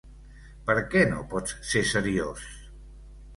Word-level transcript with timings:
Per 0.69 0.75
què 0.95 1.03
no 1.11 1.19
pots 1.33 1.53
ser 1.73 1.85
seriós? 1.91 2.49